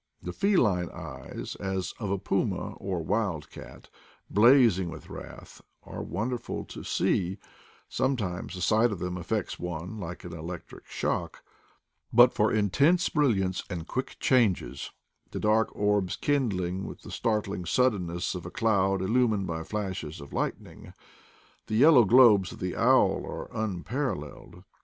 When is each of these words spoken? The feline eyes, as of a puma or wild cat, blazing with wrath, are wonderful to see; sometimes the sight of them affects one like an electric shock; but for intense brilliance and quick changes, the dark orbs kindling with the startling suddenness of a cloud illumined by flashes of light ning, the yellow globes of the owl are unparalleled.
The 0.23 0.33
feline 0.33 0.89
eyes, 0.89 1.55
as 1.59 1.93
of 1.99 2.09
a 2.09 2.17
puma 2.17 2.73
or 2.77 3.03
wild 3.03 3.51
cat, 3.51 3.87
blazing 4.31 4.89
with 4.89 5.11
wrath, 5.11 5.61
are 5.83 6.01
wonderful 6.01 6.65
to 6.65 6.83
see; 6.83 7.37
sometimes 7.87 8.55
the 8.55 8.61
sight 8.61 8.91
of 8.91 8.97
them 8.97 9.15
affects 9.15 9.59
one 9.59 9.99
like 9.99 10.23
an 10.23 10.33
electric 10.33 10.87
shock; 10.87 11.43
but 12.11 12.33
for 12.33 12.51
intense 12.51 13.09
brilliance 13.09 13.61
and 13.69 13.85
quick 13.87 14.15
changes, 14.19 14.89
the 15.29 15.39
dark 15.39 15.69
orbs 15.75 16.15
kindling 16.15 16.87
with 16.87 17.03
the 17.03 17.11
startling 17.11 17.63
suddenness 17.63 18.33
of 18.33 18.43
a 18.43 18.49
cloud 18.49 19.03
illumined 19.03 19.45
by 19.45 19.61
flashes 19.61 20.19
of 20.19 20.33
light 20.33 20.59
ning, 20.59 20.93
the 21.67 21.75
yellow 21.75 22.05
globes 22.05 22.51
of 22.51 22.57
the 22.59 22.75
owl 22.75 23.23
are 23.23 23.51
unparalleled. 23.55 24.63